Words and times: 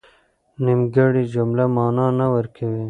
نيمګړې 0.63 1.23
جمله 1.33 1.63
مانا 1.75 2.07
نه 2.19 2.25
ورکوي. 2.35 2.79